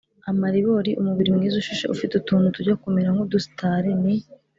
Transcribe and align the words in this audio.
amaribori: 0.31 0.91
umubiri 1.01 1.29
mwiza 1.35 1.55
ushishe 1.61 1.85
ufite 1.95 2.13
utuntu 2.15 2.53
tujya 2.55 2.75
kumera 2.81 3.09
nk’udusitari 3.13 3.89
ni 4.01 4.15